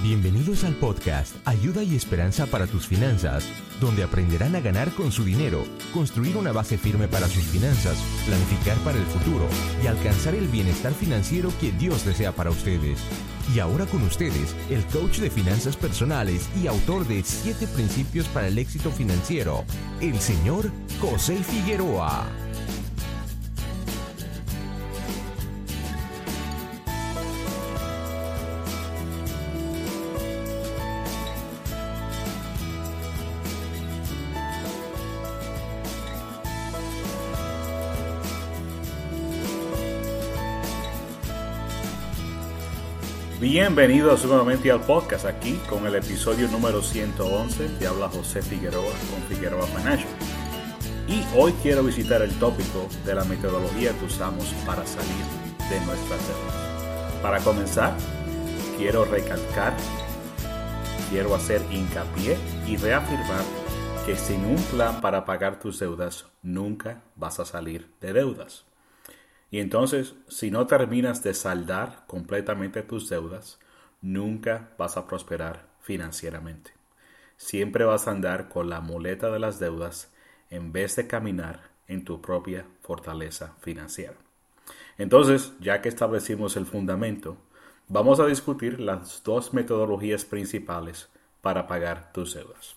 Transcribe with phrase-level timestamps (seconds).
[0.00, 3.44] Bienvenidos al podcast Ayuda y Esperanza para tus finanzas,
[3.80, 8.76] donde aprenderán a ganar con su dinero, construir una base firme para sus finanzas, planificar
[8.84, 9.48] para el futuro
[9.82, 13.00] y alcanzar el bienestar financiero que Dios desea para ustedes.
[13.52, 18.46] Y ahora con ustedes, el coach de finanzas personales y autor de 7 principios para
[18.46, 19.64] el éxito financiero,
[20.00, 20.70] el señor
[21.00, 22.24] José Figueroa.
[43.50, 49.22] Bienvenidos nuevamente al podcast aquí con el episodio número 111 Te habla José Figueroa con
[49.22, 50.10] Figueroa Financial.
[51.08, 55.24] Y hoy quiero visitar el tópico de la metodología que usamos para salir
[55.70, 57.22] de nuestras deudas.
[57.22, 57.96] Para comenzar,
[58.76, 59.74] quiero recalcar,
[61.08, 62.36] quiero hacer hincapié
[62.66, 63.44] y reafirmar
[64.04, 68.67] que sin un plan para pagar tus deudas nunca vas a salir de deudas.
[69.50, 73.58] Y entonces, si no terminas de saldar completamente tus deudas,
[74.02, 76.72] nunca vas a prosperar financieramente.
[77.36, 80.12] Siempre vas a andar con la muleta de las deudas
[80.50, 84.14] en vez de caminar en tu propia fortaleza financiera.
[84.98, 87.38] Entonces, ya que establecimos el fundamento,
[87.88, 91.08] vamos a discutir las dos metodologías principales
[91.40, 92.76] para pagar tus deudas.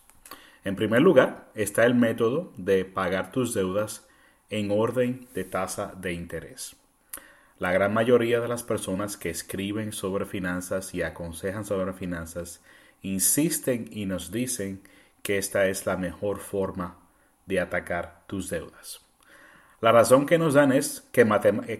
[0.63, 4.07] En primer lugar, está el método de pagar tus deudas
[4.51, 6.75] en orden de tasa de interés.
[7.57, 12.61] La gran mayoría de las personas que escriben sobre finanzas y aconsejan sobre finanzas
[13.01, 14.81] insisten y nos dicen
[15.23, 16.97] que esta es la mejor forma
[17.45, 19.01] de atacar tus deudas.
[19.79, 21.25] La razón que nos dan es que,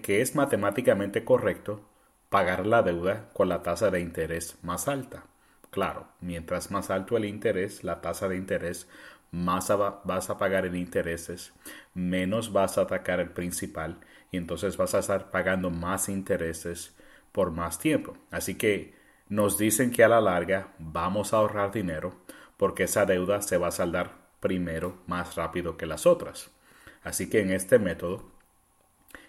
[0.02, 1.82] que, es matemáticamente correcto
[2.30, 5.26] pagar la deuda con la tasa de interés más alta.
[5.72, 8.88] Claro, mientras más alto el interés, la tasa de interés
[9.32, 9.72] más
[10.04, 11.54] vas a pagar en intereses,
[11.94, 14.00] menos vas a atacar el principal
[14.32, 16.96] y entonces vas a estar pagando más intereses
[17.32, 18.18] por más tiempo.
[18.30, 18.94] Así que
[19.30, 22.14] nos dicen que a la larga vamos a ahorrar dinero
[22.58, 24.12] porque esa deuda se va a saldar
[24.42, 26.52] primero más rápido que las otras.
[27.04, 28.30] Así que en este método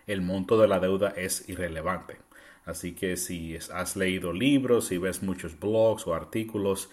[0.07, 2.19] el monto de la deuda es irrelevante.
[2.65, 6.91] Así que si has leído libros, si ves muchos blogs o artículos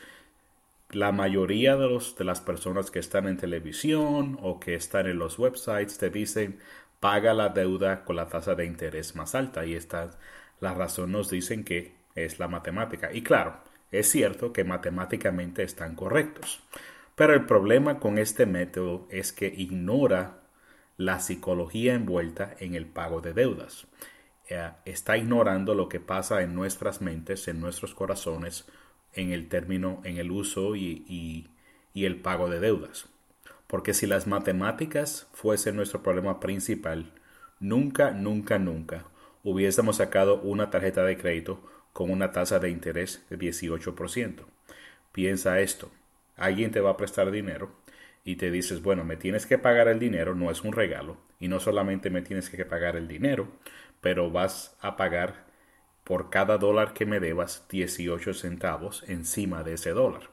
[0.91, 5.19] la mayoría de, los, de las personas que están en televisión o que están en
[5.19, 6.59] los websites te dicen
[6.99, 10.11] paga la deuda con la tasa de interés más alta y esta
[10.59, 13.13] la razón nos dicen que es la matemática.
[13.13, 16.61] Y claro es cierto que matemáticamente están correctos.
[17.15, 20.41] Pero el problema con este método es que ignora
[20.97, 23.87] la psicología envuelta en el pago de deudas.
[24.47, 28.65] Eh, está ignorando lo que pasa en nuestras mentes en nuestros corazones
[29.13, 31.49] en el término, en el uso y,
[31.95, 33.07] el pago de deudas.
[33.67, 37.11] Porque si las matemáticas fuesen nuestro problema principal,
[37.59, 39.05] nunca, nunca, nunca
[39.43, 41.61] hubiésemos sacado una tarjeta de crédito
[41.91, 44.45] con una tasa de interés de 18%.
[45.11, 45.91] Piensa esto,
[46.37, 47.71] alguien te va a prestar dinero
[48.23, 51.47] y te dices, bueno, me tienes que pagar el dinero, no es un regalo, y
[51.47, 53.47] no solamente me tienes que pagar el dinero,
[54.01, 55.48] pero vas a pagar
[56.09, 60.23] por cada dólar que me debas 18 centavos encima de ese dólar.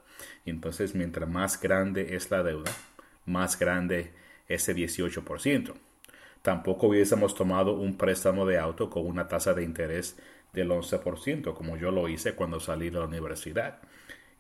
[0.47, 2.73] entonces mientras más grande es la deuda,
[3.27, 4.15] más grande
[4.49, 5.75] ese 18%.
[6.41, 10.19] Tampoco hubiésemos tomado un préstamo de auto con una tasa de interés
[10.55, 13.81] del 11%, como yo lo hice cuando salí de la universidad.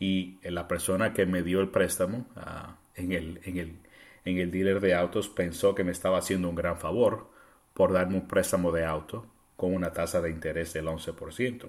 [0.00, 3.76] Y la persona que me dio el préstamo ah, en, el, en, el,
[4.24, 7.28] en el dealer de autos pensó que me estaba haciendo un gran favor
[7.74, 11.68] por darme un préstamo de auto con una tasa de interés del 11%.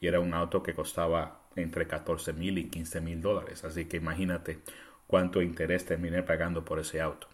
[0.00, 3.64] Y era un auto que costaba entre 14 mil y 15 mil dólares.
[3.64, 4.58] Así que imagínate
[5.06, 7.28] cuánto interés terminé pagando por ese auto.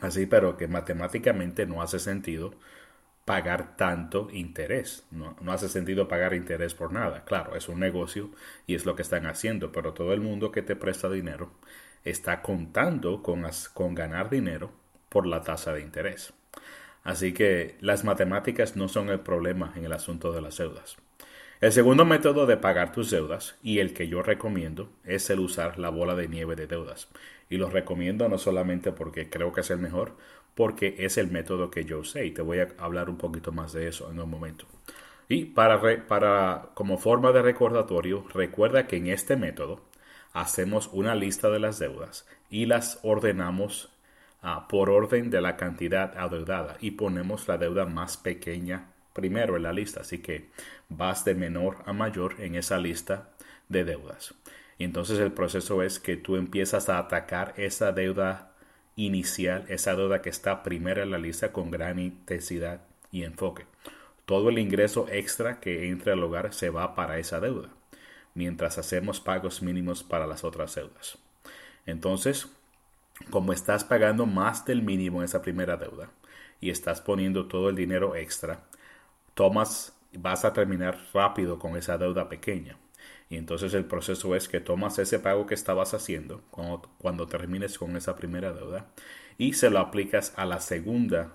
[0.00, 2.54] Así, pero que matemáticamente no hace sentido
[3.24, 5.06] pagar tanto interés.
[5.10, 7.24] No, no, hace sentido pagar interés por nada.
[7.24, 8.30] Claro, es un negocio
[8.66, 11.50] y es lo que están haciendo, pero todo el mundo que te presta dinero
[12.04, 14.72] está contando con, con ganar dinero
[15.08, 16.32] por la tasa de interés.
[17.08, 20.98] Así que las matemáticas no son el problema en el asunto de las deudas.
[21.58, 25.78] El segundo método de pagar tus deudas, y el que yo recomiendo, es el usar
[25.78, 27.08] la bola de nieve de deudas.
[27.48, 30.16] Y lo recomiendo no solamente porque creo que es el mejor,
[30.54, 33.72] porque es el método que yo sé y te voy a hablar un poquito más
[33.72, 34.66] de eso en un momento.
[35.30, 39.80] Y para, para como forma de recordatorio, recuerda que en este método
[40.34, 43.88] hacemos una lista de las deudas y las ordenamos
[44.40, 49.64] Ah, por orden de la cantidad adeudada y ponemos la deuda más pequeña primero en
[49.64, 50.00] la lista.
[50.00, 50.48] Así que
[50.88, 53.30] vas de menor a mayor en esa lista
[53.68, 54.34] de deudas.
[54.78, 58.52] Entonces el proceso es que tú empiezas a atacar esa deuda
[58.94, 63.66] inicial, esa deuda que está primera en la lista con gran intensidad y enfoque.
[64.24, 67.70] Todo el ingreso extra que entra al hogar se va para esa deuda,
[68.34, 71.18] mientras hacemos pagos mínimos para las otras deudas.
[71.86, 72.48] Entonces,
[73.30, 76.10] como estás pagando más del mínimo en esa primera deuda
[76.60, 78.64] y estás poniendo todo el dinero extra,
[79.34, 82.76] tomas, vas a terminar rápido con esa deuda pequeña.
[83.30, 87.78] Y entonces el proceso es que tomas ese pago que estabas haciendo cuando, cuando termines
[87.78, 88.86] con esa primera deuda
[89.36, 91.34] y se lo aplicas a la segunda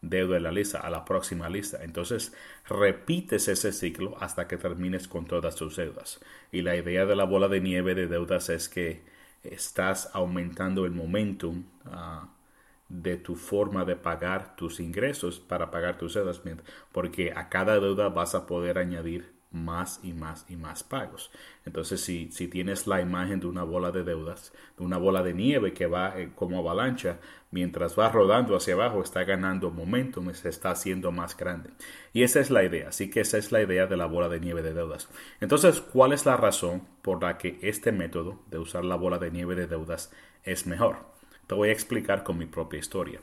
[0.00, 1.82] deuda de la lista, a la próxima lista.
[1.82, 2.32] Entonces
[2.68, 6.20] repites ese ciclo hasta que termines con todas tus deudas.
[6.50, 9.02] Y la idea de la bola de nieve de deudas es que
[9.52, 12.28] estás aumentando el momentum ah,
[12.88, 16.40] de tu forma de pagar tus ingresos para pagar tus deudas,
[16.92, 21.30] porque a cada deuda vas a poder añadir más y más y más pagos.
[21.64, 25.34] Entonces, si, si tienes la imagen de una bola de deudas, de una bola de
[25.34, 27.18] nieve que va eh, como avalancha,
[27.50, 31.70] mientras va rodando hacia abajo, está ganando momentum, se está haciendo más grande.
[32.12, 34.40] Y esa es la idea, así que esa es la idea de la bola de
[34.40, 35.08] nieve de deudas.
[35.40, 39.30] Entonces, ¿cuál es la razón por la que este método de usar la bola de
[39.30, 40.12] nieve de deudas
[40.44, 41.06] es mejor?
[41.46, 43.20] Te voy a explicar con mi propia historia.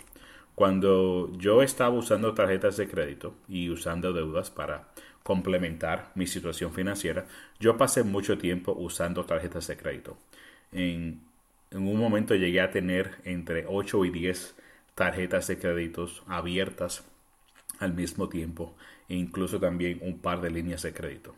[0.55, 4.87] Cuando yo estaba usando tarjetas de crédito y usando deudas para
[5.25, 7.25] complementar mi situación financiera,
[7.59, 10.19] yo pasé mucho tiempo usando tarjetas de crédito.
[10.71, 11.21] En,
[11.71, 14.55] un momento llegué a tener entre 8 y 10
[14.93, 17.03] tarjetas de créditos abiertas
[17.79, 18.75] al mismo tiempo
[19.09, 21.33] e incluso también un par de líneas de crédito.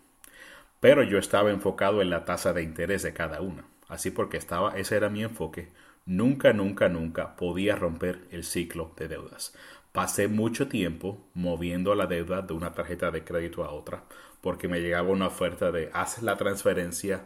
[0.81, 3.63] Pero yo estaba enfocado en la tasa de interés de cada una.
[3.87, 5.69] Así porque estaba, ese era mi enfoque.
[6.05, 9.55] Nunca, nunca, nunca podía romper el ciclo de deudas.
[9.97, 14.03] Pasé mucho tiempo moviendo la deuda de una tarjeta de crédito a otra
[14.41, 17.23] porque me llegaba una oferta de haz la transferencia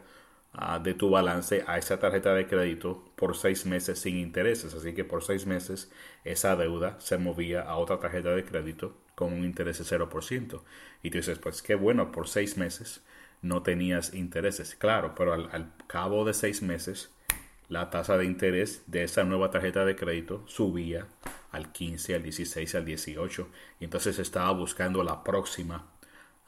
[0.54, 4.74] ah, de tu balance a esa tarjeta de crédito por seis meses sin intereses.
[4.74, 5.92] Así que por seis meses
[6.24, 10.62] esa deuda se movía a otra tarjeta de crédito con un interés de 0%.
[11.04, 13.04] Y tú dices, pues qué bueno, por seis meses
[13.42, 14.76] no tenías intereses.
[14.76, 17.12] Claro, pero al, al cabo de seis meses
[17.72, 21.08] la tasa de interés de esa nueva tarjeta de crédito subía
[21.52, 23.48] al 15, al 16, al 18.
[23.80, 25.90] Y entonces estaba buscando la próxima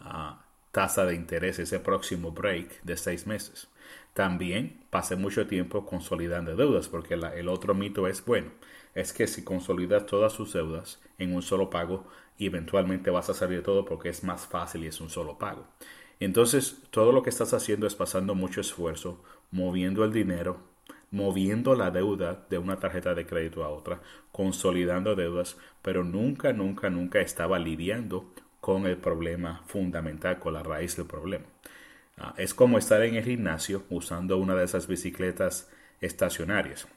[0.02, 0.44] ah,
[0.74, 3.70] tasa de interés, ese próximo break de seis meses.
[4.14, 8.52] También pasé mucho tiempo consolidando deudas, porque el otro mito es, bueno,
[8.94, 12.06] es que si consolidas todas sus deudas en un solo pago,
[12.38, 15.66] eventualmente vas a salir de todo porque es más fácil y es un solo pago.
[16.20, 20.73] Entonces, todo lo que estás haciendo es pasando mucho esfuerzo, moviendo el dinero
[21.14, 24.02] moviendo la deuda de una tarjeta de crédito a otra,
[24.32, 30.98] consolidando deudas, pero nunca, nunca, nunca estaba lidiando con el problema fundamental, con la raíz
[30.98, 31.46] del problema.
[32.18, 35.70] Ah, es como estar en el gimnasio usando una de esas bicicletas
[36.02, 36.88] estacionarias.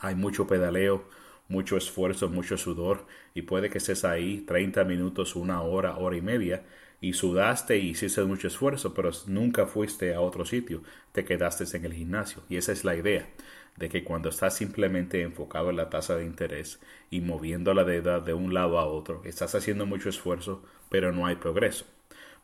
[0.00, 1.04] Hay mucho pedaleo,
[1.48, 6.22] mucho esfuerzo, mucho sudor y puede que estés ahí 30 minutos, una hora, hora y
[6.22, 6.64] media
[7.04, 11.84] y sudaste y hiciste mucho esfuerzo, pero nunca fuiste a otro sitio, te quedaste en
[11.84, 12.42] el gimnasio.
[12.48, 13.28] Y esa es la idea,
[13.76, 16.80] de que cuando estás simplemente enfocado en la tasa de interés
[17.10, 21.26] y moviendo la deuda de un lado a otro, estás haciendo mucho esfuerzo, pero no
[21.26, 21.84] hay progreso.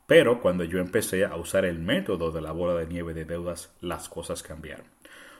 [0.07, 3.75] Pero cuando yo empecé a usar el método de la bola de nieve de deudas,
[3.81, 4.84] las cosas cambiaron.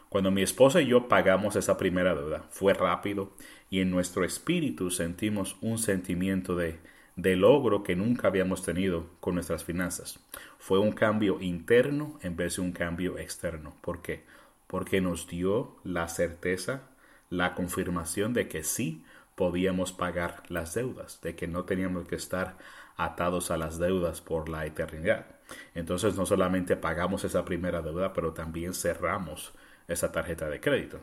[0.09, 3.35] Cuando mi esposa y yo pagamos esa primera deuda, fue rápido
[3.69, 6.79] y en nuestro espíritu sentimos un sentimiento de
[7.21, 10.19] de logro que nunca habíamos tenido con nuestras finanzas.
[10.59, 13.75] Fue un cambio interno en vez de un cambio externo.
[13.83, 14.25] ¿Por qué?
[14.67, 16.83] Porque nos dio la certeza,
[17.29, 22.57] la confirmación de que sí podíamos pagar las deudas, de que no teníamos que estar
[22.97, 25.27] atados a las deudas por la eternidad.
[25.75, 29.53] Entonces no solamente pagamos esa primera deuda, pero también cerramos
[29.89, 31.01] esa tarjeta de crédito.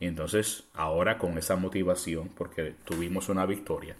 [0.00, 3.96] Entonces ahora con esa motivación, porque tuvimos una victoria,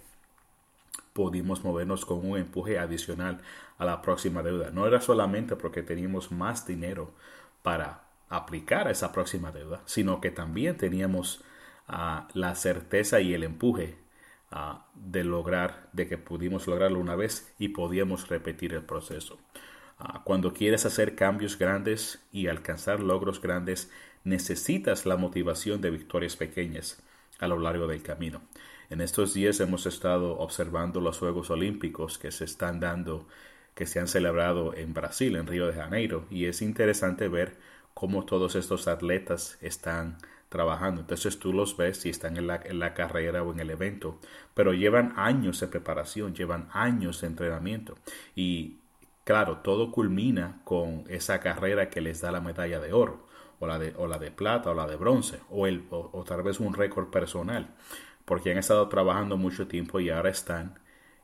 [1.13, 3.41] pudimos movernos con un empuje adicional
[3.77, 4.71] a la próxima deuda.
[4.71, 7.11] No era solamente porque teníamos más dinero
[7.61, 11.43] para aplicar a esa próxima deuda, sino que también teníamos
[11.87, 13.97] ah, la certeza y el empuje
[14.51, 19.37] ah, de lograr, de que pudimos lograrlo una vez y podíamos repetir el proceso.
[19.97, 23.91] Ah, cuando quieres hacer cambios grandes y alcanzar logros grandes,
[24.23, 27.01] necesitas la motivación de victorias pequeñas
[27.39, 28.41] a lo largo del camino.
[28.89, 33.27] En estos días hemos estado observando los Juegos Olímpicos que se están dando,
[33.75, 37.55] que se han celebrado en Brasil, en Río de Janeiro, y es interesante ver
[37.93, 40.17] cómo todos estos atletas están
[40.49, 41.01] trabajando.
[41.01, 44.17] Entonces tú los ves si están en la, en la, carrera o en el evento,
[44.55, 47.95] pero llevan años de preparación, llevan años de entrenamiento
[48.35, 48.77] y
[49.23, 53.27] claro, todo culmina con esa carrera que les da la medalla de oro,
[53.59, 56.41] o la de, o la de plata, o la de bronce, o, el, o tal
[56.41, 57.75] vez un récord personal,
[58.29, 60.77] porque han estado trabajando mucho tiempo y ahora están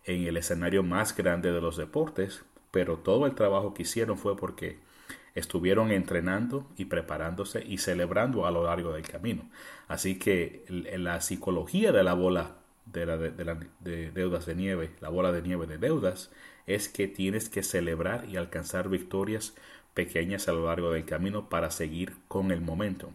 [0.06, 4.36] en el escenario más grande de los deportes, pero todo el trabajo que hicieron fue
[4.36, 4.80] porque
[5.36, 9.48] estuvieron entrenando y preparándose y celebrando a lo largo del camino.
[9.88, 10.66] Así que
[10.98, 12.56] la psicología de la bola
[12.88, 16.32] de, la, de, deudas de nieve, la bola de nieve de deudas,
[16.66, 19.54] es que tienes que celebrar y alcanzar victorias
[19.94, 23.12] pequeñas a lo largo del camino para seguir con el momento.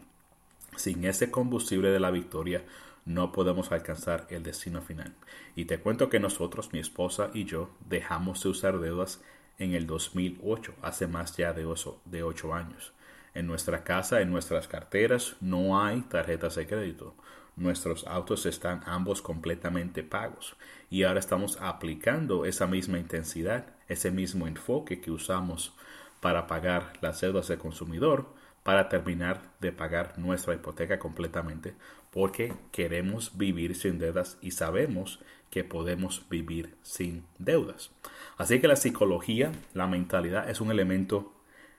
[0.76, 2.62] Sin ese combustible de la victoria
[3.04, 5.14] no podemos alcanzar el destino final.
[5.56, 9.22] Y te cuento que nosotros, mi esposa y yo, dejamos de usar deudas
[9.58, 12.20] en el 2008, hace más ya de 8, de
[12.52, 12.92] años.
[13.34, 17.14] En nuestra casa, en nuestras carteras, no hay tarjetas de crédito.
[17.56, 20.56] Nuestros autos están ambos completamente pagos
[20.88, 25.74] y ahora estamos aplicando esa misma intensidad, ese mismo enfoque que usamos
[26.20, 28.26] para pagar las deudas del consumidor,
[28.62, 31.74] para terminar de pagar nuestra hipoteca completamente,
[32.10, 37.90] porque queremos vivir sin deudas y sabemos que podemos vivir sin deudas.
[38.36, 41.32] Así que la psicología, la mentalidad es un elemento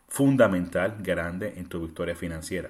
[0.08, 2.70] fundamental, grande en tu victoria financiera.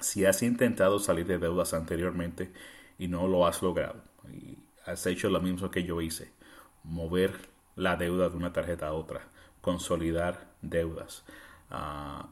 [0.00, 2.50] Si has intentado salir de deudas anteriormente
[2.98, 6.30] y no lo has logrado, y has hecho lo mismo que yo hice,
[6.84, 7.32] mover
[7.76, 9.22] la deuda de una tarjeta a otra,
[9.60, 11.24] consolidar deudas,
[11.70, 12.26] uh,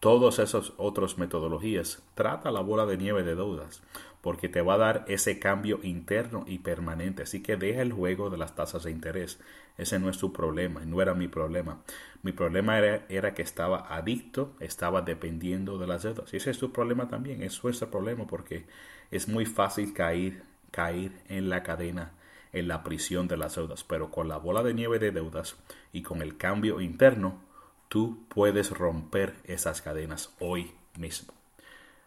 [0.00, 3.82] todas esas otras metodologías, trata la bola de nieve de deudas,
[4.20, 7.22] porque te va a dar ese cambio interno y permanente.
[7.22, 9.40] Así que deja el juego de las tasas de interés.
[9.76, 11.82] Ese no es tu problema, no era mi problema.
[12.22, 16.32] Mi problema era, era que estaba adicto, estaba dependiendo de las deudas.
[16.34, 18.66] Y ese es tu problema también, es nuestro problema porque
[19.10, 22.12] es muy fácil caer, caer en la cadena
[22.52, 25.56] en la prisión de las deudas, pero con la bola de nieve de deudas
[25.92, 27.40] y con el cambio interno
[27.88, 31.34] tú puedes romper esas cadenas hoy mismo.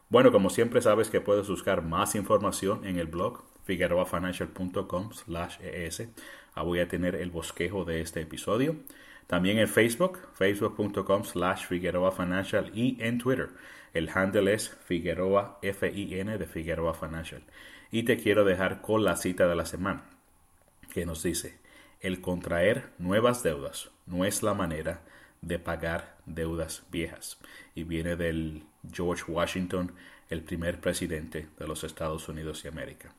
[0.09, 6.03] Bueno, como siempre sabes que puedes buscar más información en el blog figueroafinancial.com slash es.
[6.55, 8.75] Voy a tener el bosquejo de este episodio.
[9.27, 13.49] También en Facebook, facebook.com slash Financial y en Twitter.
[13.93, 17.41] El handle es Figueroa F-I-N de Figueroa Financial.
[17.91, 20.03] Y te quiero dejar con la cita de la semana
[20.93, 21.57] que nos dice,
[22.01, 25.01] el contraer nuevas deudas no es la manera
[25.41, 27.37] de pagar deudas viejas.
[27.75, 29.93] Y viene del George Washington,
[30.29, 33.13] el primer presidente de los Estados Unidos de América.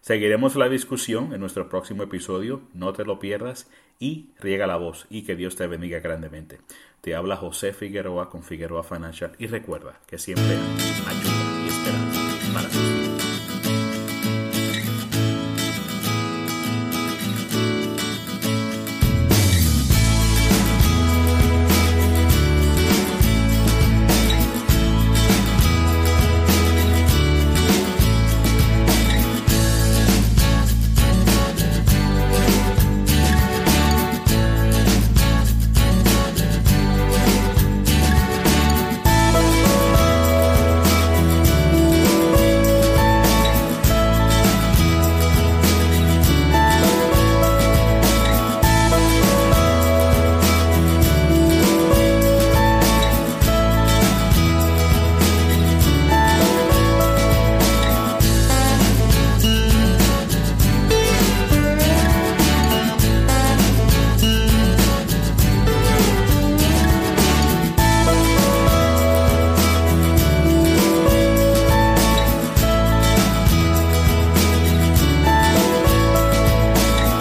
[0.00, 5.06] Seguiremos la discusión en nuestro próximo episodio, no te lo pierdas y riega la voz
[5.08, 6.60] y que Dios te bendiga grandemente.
[7.00, 13.03] Te habla José Figueroa con Figueroa Financial y recuerda que siempre hay ayuda y esperanza